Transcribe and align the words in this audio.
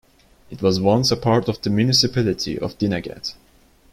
It 0.49 0.63
was 0.63 0.79
once 0.81 1.11
a 1.11 1.15
part 1.15 1.47
of 1.47 1.61
the 1.61 1.69
municipality 1.69 2.57
of 2.57 2.75
Dinagat. 2.79 3.35